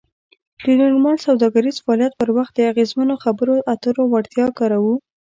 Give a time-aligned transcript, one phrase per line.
[0.63, 4.95] د نورمال سوداګریز فعالیت پر وخت د اغیزمنو خبرو اترو وړتیا کاروو.